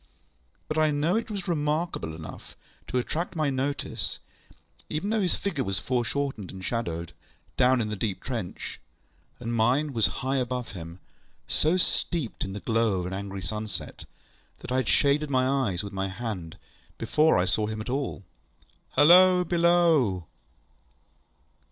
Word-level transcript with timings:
But 0.67 0.79
I 0.79 0.89
know 0.89 1.15
it 1.15 1.29
was 1.29 1.47
remarkable 1.47 2.15
enough 2.15 2.57
to 2.87 2.97
attract 2.97 3.35
my 3.35 3.51
notice, 3.51 4.17
even 4.89 5.11
though 5.11 5.21
his 5.21 5.35
figure 5.35 5.63
was 5.63 5.77
foreshortened 5.77 6.49
and 6.49 6.65
shadowed, 6.65 7.13
down 7.55 7.79
in 7.79 7.89
the 7.89 7.95
deep 7.95 8.19
trench, 8.19 8.81
and 9.39 9.53
mine 9.53 9.93
was 9.93 10.07
high 10.25 10.37
above 10.37 10.71
him, 10.71 10.97
so 11.47 11.77
steeped 11.77 12.43
in 12.43 12.53
the 12.53 12.61
glow 12.61 13.01
of 13.01 13.05
an 13.05 13.13
angry 13.13 13.43
sunset, 13.43 14.05
that 14.61 14.71
I 14.71 14.77
had 14.77 14.87
shaded 14.89 15.29
my 15.29 15.47
eyes 15.69 15.83
with 15.83 15.93
my 15.93 16.07
hand 16.09 16.57
before 16.97 17.37
I 17.37 17.45
saw 17.45 17.67
him 17.67 17.79
at 17.79 17.87
all. 17.87 18.23
ŌĆ£Halloa! 18.97 19.47
Below! 19.47 20.25